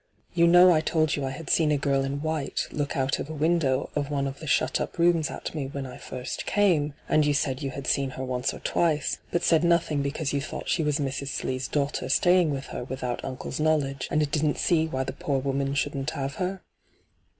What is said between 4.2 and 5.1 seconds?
of the shut up